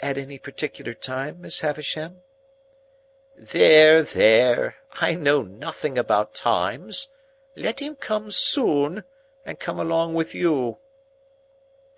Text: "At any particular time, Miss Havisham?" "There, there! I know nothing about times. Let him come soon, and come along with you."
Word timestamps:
"At 0.00 0.16
any 0.16 0.38
particular 0.38 0.94
time, 0.94 1.42
Miss 1.42 1.60
Havisham?" 1.60 2.22
"There, 3.36 4.02
there! 4.02 4.78
I 4.92 5.14
know 5.14 5.42
nothing 5.42 5.98
about 5.98 6.32
times. 6.34 7.08
Let 7.54 7.82
him 7.82 7.96
come 7.96 8.30
soon, 8.30 9.04
and 9.44 9.60
come 9.60 9.78
along 9.78 10.14
with 10.14 10.34
you." 10.34 10.78